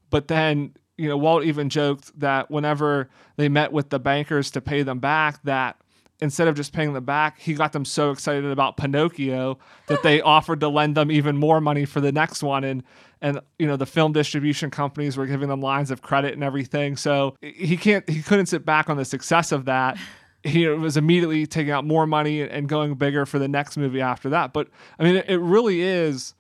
[0.10, 4.62] But then, you know, Walt even joked that whenever they met with the bankers to
[4.62, 5.78] pay them back, that
[6.22, 9.58] instead of just paying them back, he got them so excited about Pinocchio
[9.88, 12.64] that they offered to lend them even more money for the next one.
[12.64, 12.84] And
[13.22, 16.98] and you know the film distribution companies were giving them lines of credit and everything.
[16.98, 19.98] So he can't he couldn't sit back on the success of that.
[20.44, 24.30] He was immediately taking out more money and going bigger for the next movie after
[24.30, 24.54] that.
[24.54, 26.34] But I mean, it really is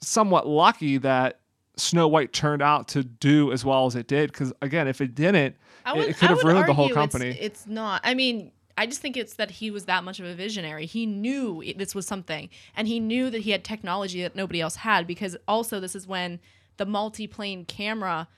[0.00, 1.40] somewhat lucky that
[1.76, 4.32] Snow White turned out to do as well as it did.
[4.32, 5.56] Because again, if it didn't,
[5.94, 7.36] would, it could have ruined the whole it's- company.
[7.40, 8.00] It's, not.
[8.04, 10.86] I mean, I just think it's that he was that much of a visionary.
[10.86, 14.60] He knew it- this was something, and he knew that he had technology that nobody
[14.60, 15.06] else had.
[15.06, 16.40] Because also, this is when
[16.76, 18.28] the multi-plane camera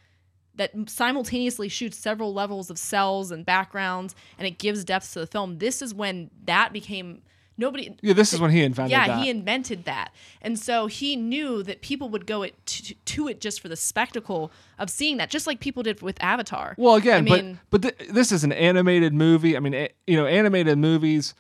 [0.54, 5.26] that simultaneously shoots several levels of cells and backgrounds, and it gives depth to the
[5.26, 5.58] film.
[5.58, 7.22] This is when that became
[7.58, 7.96] nobody.
[8.02, 9.22] yeah, this is when he invented Yeah, that.
[9.22, 13.40] he invented that, and so he knew that people would go it to, to it
[13.40, 16.74] just for the spectacle of seeing that, just like people did with Avatar.
[16.78, 19.56] Well, again, I mean- but but th- this is an animated movie.
[19.56, 21.34] I mean, a- you know, animated movies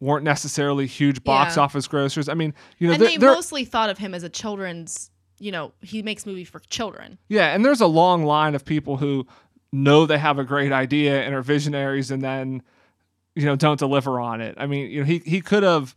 [0.00, 1.62] weren't necessarily huge box Yeah.
[1.62, 2.30] office grossers.
[2.30, 5.10] I mean, you know, and they're, they mostly thought of him as a children's.
[5.38, 7.16] You know, he makes movies for children.
[7.28, 9.26] yeah, and there's a long line of people who
[9.72, 12.62] know they have a great idea and are visionaries, and then
[13.34, 14.56] you know don't deliver on it.
[14.58, 15.94] I mean, you know, he he could have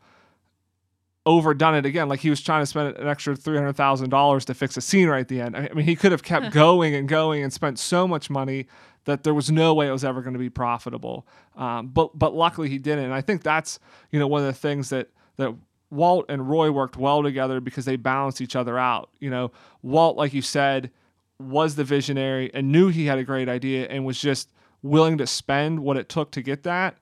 [1.25, 2.09] overdone it again.
[2.09, 4.81] Like he was trying to spend an extra three hundred thousand dollars to fix a
[4.81, 5.55] scene right at the end.
[5.55, 8.67] I I mean, he could have kept going and going and spent so much money
[9.05, 11.27] that there was no way it was ever going to be profitable.
[11.55, 13.05] Um, but but luckily he didn't.
[13.05, 13.79] And I think that's
[14.11, 15.55] you know one of the things that that
[15.89, 19.09] Walt and Roy worked well together because they balanced each other out.
[19.19, 20.91] You know, Walt, like you said,
[21.39, 25.27] was the visionary and knew he had a great idea and was just willing to
[25.27, 26.97] spend what it took to get that.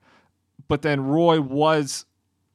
[0.68, 2.06] But then Roy was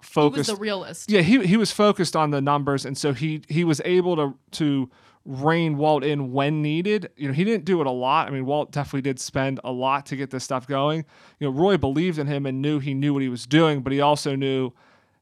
[0.02, 0.48] focused.
[0.48, 1.12] He was the realist.
[1.12, 4.38] yeah, he he was focused on the numbers, and so he he was able to
[4.52, 4.90] to
[5.26, 7.10] rein Walt in when needed.
[7.18, 8.28] You know, he didn't do it a lot.
[8.28, 11.06] I mean, Walt definitely did spend a lot to get this stuff going.
[11.40, 13.92] You know, Roy believed in him and knew he knew what he was doing, but
[13.92, 14.72] he also knew,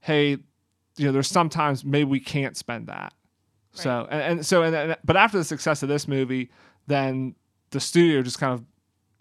[0.02, 0.38] hey,
[0.98, 3.13] you know, there's sometimes maybe we can't spend that.
[3.74, 6.50] So and, and so and, and but after the success of this movie,
[6.88, 7.36] then
[7.71, 8.63] the studio just kind of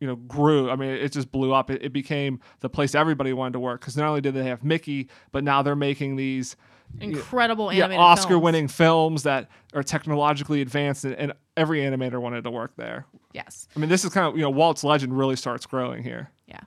[0.05, 0.71] you know grew.
[0.71, 1.71] I mean, it just blew up.
[1.71, 4.63] It, it became the place everybody wanted to work because not only did they have
[4.63, 6.57] Mickey, but now they're making these
[7.01, 8.43] Incredible yeah, animated Oscar films.
[8.43, 13.07] winning films that are technologically advanced and, and every animator wanted to work there.
[13.33, 13.67] Yes.
[13.75, 16.31] I mean, this is kind of, you know, Walt's legend really starts growing here.
[16.47, 16.61] Yeah.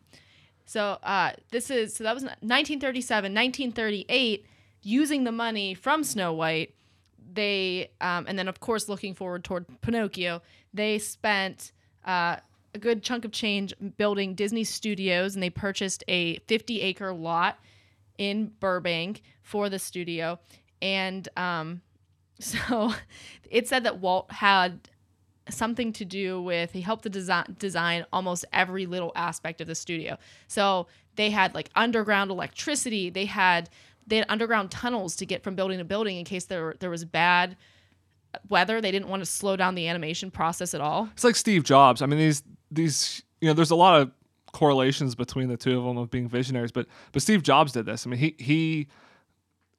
[0.65, 4.45] So uh, this is so that was 1937, 1938.
[4.81, 6.73] Using the money from Snow White,
[7.33, 10.41] they um, and then of course looking forward toward Pinocchio,
[10.73, 11.71] they spent
[12.05, 12.37] uh,
[12.77, 17.57] a good chunk of change building Disney Studios, and they purchased a 50 acre lot
[18.17, 20.39] in Burbank for the studio,
[20.81, 21.81] and um,
[22.39, 22.93] so
[23.49, 24.89] it said that Walt had
[25.49, 29.75] something to do with he helped to design design almost every little aspect of the
[29.75, 30.17] studio.
[30.47, 33.69] So they had like underground electricity, they had
[34.05, 37.05] they had underground tunnels to get from building to building in case there there was
[37.05, 37.57] bad
[38.49, 38.81] weather.
[38.81, 41.09] They didn't want to slow down the animation process at all.
[41.13, 42.01] It's like Steve Jobs.
[42.01, 44.11] I mean, these, these, you know, there's a lot of
[44.51, 48.05] correlations between the two of them of being visionaries, but, but Steve Jobs did this.
[48.05, 48.87] I mean, he, he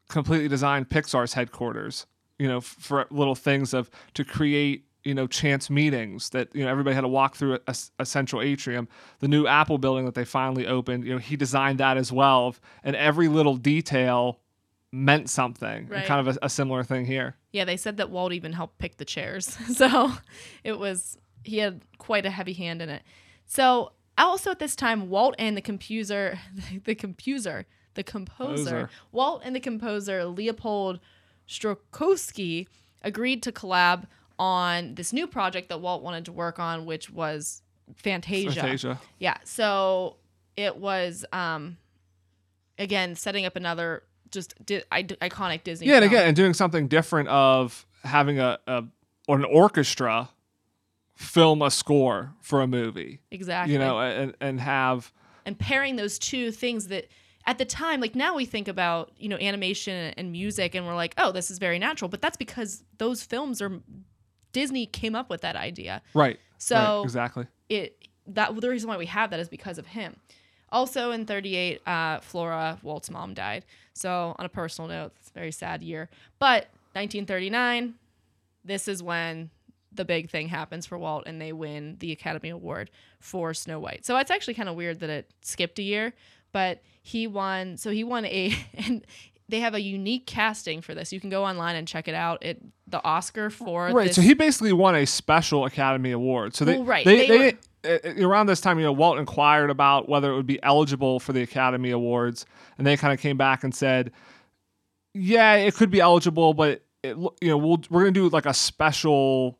[0.09, 2.07] completely designed Pixar's headquarters,
[2.39, 6.71] you know, for little things of to create you know chance meetings that you know
[6.71, 8.89] everybody had to walk through a, a central atrium
[9.21, 12.55] the new apple building that they finally opened you know he designed that as well
[12.83, 14.41] and every little detail
[14.91, 16.05] meant something Right.
[16.05, 18.97] kind of a, a similar thing here Yeah, they said that Walt even helped pick
[18.97, 19.57] the chairs.
[19.77, 20.13] So
[20.65, 21.17] it was
[21.49, 23.03] he had quite a heavy hand in it.
[23.47, 26.39] So also at this time, Walt and the composer,
[26.85, 28.91] the composer, the composer.
[29.13, 31.01] Walt and the composer Leopold
[31.49, 32.67] Stokowski
[33.03, 34.05] agreed to collab
[34.39, 37.63] on this new project that Walt wanted to work on, which was
[37.97, 38.61] Fantasia.
[38.61, 39.01] Fantasia.
[39.19, 39.39] Yeah.
[39.45, 40.17] So
[40.57, 41.77] it was um
[42.79, 45.87] again setting up another just di- I- iconic Disney.
[45.87, 46.13] yeah and film.
[46.13, 48.85] again and doing something different of having a, a
[49.27, 50.29] or an orchestra
[51.19, 53.73] film a score for a movie exactly.
[53.73, 55.13] you know and, and have
[55.45, 57.09] and pairing those two things that
[57.45, 60.95] at the time like now we think about you know animation and music and we're
[60.95, 63.81] like oh this is very natural but that's because those films are
[64.53, 66.39] disney came up with that idea Right.
[66.59, 67.47] So- right, exactly.
[67.69, 70.17] it that the reason why we have that is because of him.
[70.71, 73.65] Also in 38, uh, Flora Walt's mom died.
[73.95, 76.11] So on a personal note, it's a very sad year.
[76.39, 77.95] But 1939,
[78.65, 79.49] this is when
[79.99, 84.07] the big thing happens for Walt and they win the Academy Award for Snow White.
[84.07, 86.15] So it's actually kind of weird that it skipped a year,
[86.53, 87.77] but he won.
[87.77, 89.05] So he won a and
[89.51, 91.13] they have a unique casting for this.
[91.13, 92.43] You can go online and check it out.
[92.45, 94.07] It the Oscar for Right.
[94.07, 96.55] this, So he basically won a special Academy Award.
[96.55, 99.71] So they, Well, right, they, they they, uh, around this time, you know, Walt inquired
[99.71, 102.47] about whether it would be eligible for the Academy Awards,
[102.79, 104.13] and they kind of came back and said,
[105.15, 108.55] "Yeah, it could be eligible, but it, you know, we'll we're gonna do like a
[108.55, 109.58] special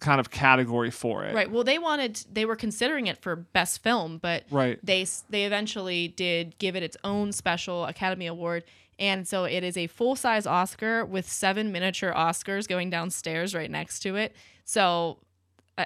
[0.00, 1.50] kind of category for it." Right.
[1.50, 4.78] Well, they wanted they were considering it for best film, but Right.
[4.82, 8.64] they they eventually did give it its own special Academy Award,
[8.98, 13.70] and so it is a full size Oscar with seven miniature Oscars going downstairs right
[13.70, 14.34] next to it.
[14.64, 15.18] So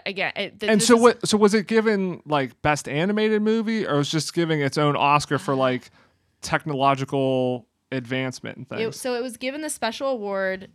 [0.06, 1.28] again, it, th- And so is- what?
[1.28, 5.38] So was it given like best animated movie, or was just giving its own Oscar
[5.38, 5.90] for like
[6.40, 9.00] technological advancement and It, things?
[9.00, 10.70] so it was given the special award.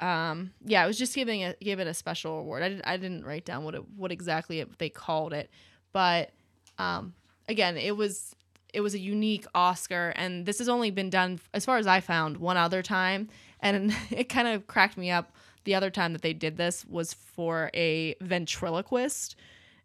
[0.00, 2.62] Um, yeah, it was just giving a give it a special award.
[2.62, 5.50] I, did, I didn't write down what it, what exactly it, they called it,
[5.92, 6.30] but
[6.78, 7.14] um,
[7.48, 8.34] again, it was
[8.72, 12.00] it was a unique Oscar, and this has only been done as far as I
[12.00, 13.28] found one other time,
[13.60, 15.32] and it kind of cracked me up.
[15.64, 19.36] The other time that they did this was for a ventriloquist,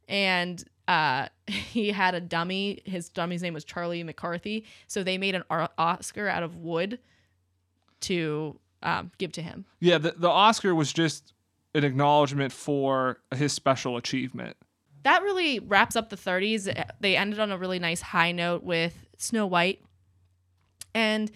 [0.07, 2.81] and uh, he had a dummy.
[2.85, 4.65] His dummy's name was Charlie McCarthy.
[4.87, 6.99] So they made an Ar- Oscar out of wood
[8.01, 9.65] to um, give to him.
[9.79, 11.33] Yeah, the, the Oscar was just
[11.73, 14.55] an acknowledgement for his special achievement.
[15.03, 16.71] That really wraps up the 30s.
[16.99, 19.81] They ended on a really nice high note with Snow White.
[20.93, 21.31] And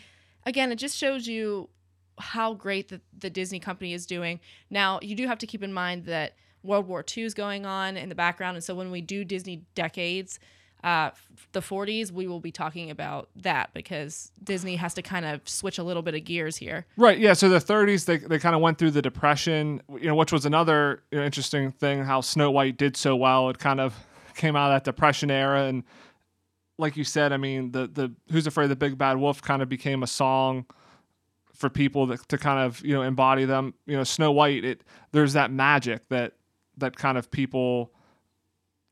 [0.46, 1.70] again, it just shows you
[2.18, 4.40] how great the, the Disney company is doing.
[4.70, 7.98] Now, you do have to keep in mind that World War II is going on
[7.98, 8.58] in the background.
[8.58, 10.40] And so when we do Disney decades,
[10.84, 11.12] uh,
[11.52, 15.78] the 40s, we will be talking about that because Disney has to kind of switch
[15.78, 16.86] a little bit of gears here.
[16.96, 17.18] Right.
[17.18, 17.34] Yeah.
[17.34, 20.46] So the 30s, they, they kind of went through the Depression, you know, which was
[20.46, 22.04] another you know, interesting thing.
[22.04, 23.50] How Snow White did so well.
[23.50, 23.96] It kind of
[24.36, 25.84] came out of that Depression era, and
[26.78, 29.62] like you said, I mean, the the Who's Afraid of the Big Bad Wolf kind
[29.62, 30.66] of became a song
[31.54, 33.74] for people that, to kind of you know embody them.
[33.86, 34.64] You know, Snow White.
[34.64, 36.34] It there's that magic that
[36.78, 37.92] that kind of people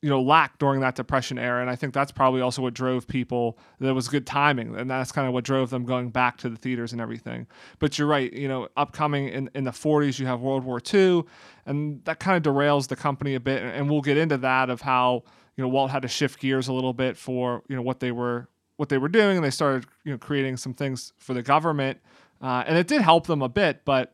[0.08, 1.60] you know lack during that depression era.
[1.60, 4.74] And i think that's probably also what drove people that was good timing.
[4.74, 7.46] And that's kind of what drove them going back to the theaters and everything.
[7.80, 11.24] But you're right you know upcoming in, in the 40s you have world war ii
[11.65, 13.62] and that kind of derails the company a bit.
[13.62, 15.24] And we'll get into that of how
[15.58, 18.13] you know walt had to shift gears a little bit for you know what they
[18.13, 19.36] were what they were doing.
[19.36, 22.00] And they started you know creating some things for the government.
[22.41, 24.13] Uh, and it did help them a bit but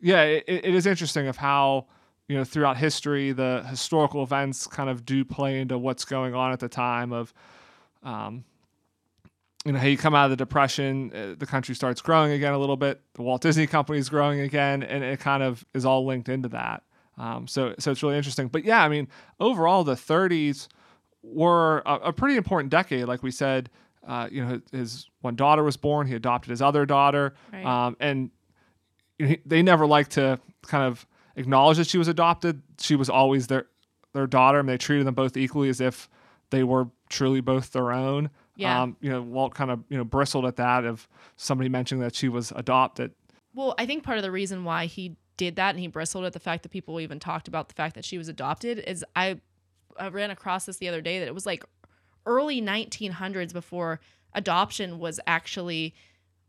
[0.00, 1.86] yeah it, it is interesting of how
[2.32, 6.50] you know throughout history the historical events kind of do play into what's going on
[6.50, 7.34] at the time of
[8.04, 8.42] um,
[9.66, 12.54] you know hey you come out of the depression uh, the country starts growing again
[12.54, 15.84] a little bit the walt disney company is growing again and it kind of is
[15.84, 16.82] all linked into that.
[17.18, 18.48] Um, so so it's really interesting.
[18.48, 20.68] But yeah i mean overall the 30s
[21.22, 23.04] were a, a pretty important decade.
[23.04, 23.68] Like we said
[24.08, 27.34] uh, you know his, one daughter was born he adopted his other daughter.
[27.52, 27.66] Right.
[27.66, 28.30] um, and
[29.18, 32.62] you know, they never liked to kind of acknowledge that she was adopted.
[32.80, 33.66] She was always their
[34.12, 36.08] their daughter, and they treated them both equally as if
[36.50, 38.30] they were truly both their own.
[38.56, 38.82] Yeah.
[38.82, 42.14] Um, you know, Walt kind of you know bristled at that of somebody mentioning that
[42.14, 43.12] she was adopted.
[43.54, 46.32] Well, I think part of the reason why he did that and he bristled at
[46.32, 49.40] the fact that people even talked about the fact that she was adopted is I,
[49.98, 51.64] I ran across this the other day that it was like
[52.26, 54.00] early 1900s before
[54.34, 55.94] adoption was actually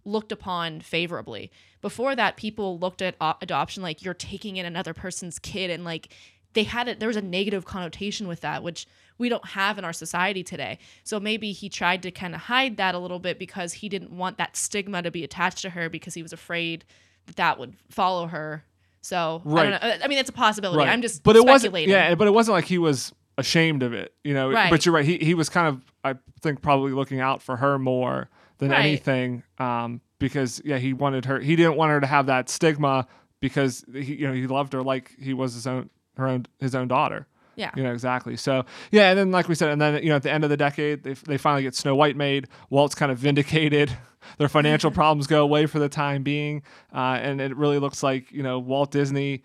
[0.06, 1.52] looked upon favorably.
[1.82, 6.10] Before that, people looked at adoption like you're taking in another person's kid and like
[6.54, 8.86] they had it there was a negative connotation with that which
[9.18, 10.80] we don't have in our society today.
[11.04, 14.12] So maybe he tried to kind of hide that a little bit because he didn't
[14.12, 16.84] want that stigma to be attached to her because he was afraid
[17.28, 18.64] that that would follow her.
[19.02, 19.70] So I Right.
[19.70, 19.98] don't know.
[20.04, 20.90] I mean, it's a possibility.
[20.90, 21.76] I'm just but it wasn't.
[21.88, 24.14] Yeah, but it wasn't like he was ashamed of it.
[24.24, 24.52] You know.
[24.52, 24.70] Right.
[24.70, 25.06] But you're right.
[25.06, 28.30] He he was kind of I think probably looking out for her more
[28.60, 28.86] than Right.
[28.86, 29.44] anything.
[29.58, 31.40] Um, because yeah, he wanted her.
[31.40, 33.08] He didn't want her to have that stigma
[33.42, 36.74] because he you know he loved her like he was his own her own his
[36.76, 37.28] own daughter.
[37.56, 37.70] Yeah.
[37.76, 38.36] You know exactly.
[38.38, 40.50] So yeah, and then like we said, and then you know at the end of
[40.50, 42.48] the decade, they they finally get Snow White made.
[42.70, 43.96] Walt's kind of vindicated.
[44.38, 46.64] Their financial problems go away for the time being,
[46.96, 49.44] uh, and it really looks like you know Walt Disney,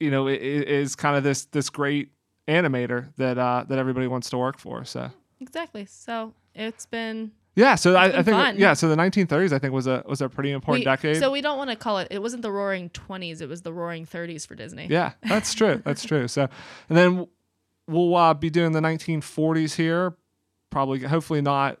[0.00, 2.10] you know, is kind of this this great
[2.48, 4.84] animator that uh, that everybody wants to work for.
[4.84, 5.10] So
[5.40, 5.84] exactly.
[5.86, 8.56] So it's been Yeah, so I, I think fun.
[8.58, 11.18] yeah, so the 1930s I think was a was a pretty important we, decade.
[11.18, 12.08] So we don't want to call it.
[12.10, 13.40] It wasn't the Roaring Twenties.
[13.42, 14.86] It was the Roaring Thirties for Disney.
[14.88, 15.82] Yeah, that's true.
[15.84, 16.28] That's true.
[16.28, 16.48] So,
[16.88, 17.26] and then
[17.86, 20.14] we'll uh, be doing the 1940s here.
[20.70, 21.78] Probably, hopefully not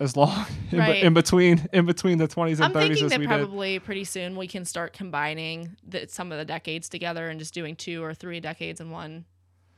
[0.00, 1.02] as long in, be- Right.
[1.04, 3.28] in between in between the 20s and I'm 30s thinking as that we did.
[3.28, 7.54] probably pretty soon we can start combining the, some of the decades together and just
[7.54, 9.24] doing two or three decades in one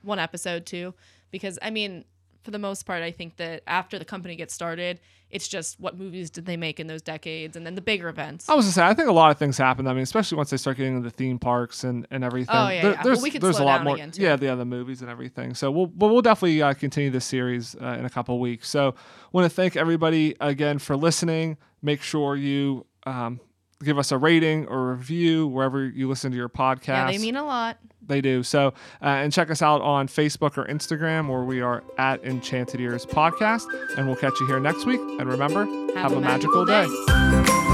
[0.02, 0.94] one episode too.
[1.30, 2.04] Because I mean,
[2.44, 5.98] for the most part, I think that after the company gets started, it's just what
[5.98, 8.48] movies did they make in those decades, and then the bigger events.
[8.48, 9.88] I was gonna say, I think a lot of things happen.
[9.88, 12.54] I mean, especially once they start getting into the theme parks and, and everything.
[12.54, 13.02] Oh, yeah, There- yeah.
[13.02, 13.94] There's, Well, we could there's slow a lot down more.
[13.96, 14.22] again, too.
[14.22, 15.54] yeah, the other movies and everything.
[15.54, 18.68] So we'll, but we'll definitely uh, continue this series uh, in a couple of weeks.
[18.68, 18.94] So
[19.32, 21.56] want to thank everybody again for listening.
[21.82, 23.40] Make sure you um,
[23.82, 26.86] give us a rating or review wherever you listen to your podcast.
[26.88, 27.78] yeah, they mean a lot.
[28.06, 28.42] They do.
[28.42, 28.68] So,
[29.02, 33.06] uh, and check us out on Facebook or Instagram, where we are at Enchanted Ears
[33.06, 33.64] Podcast.
[33.96, 35.00] And we'll catch you here next week.
[35.00, 35.64] And remember,
[35.94, 36.86] have, a, magical day.
[36.86, 37.73] day.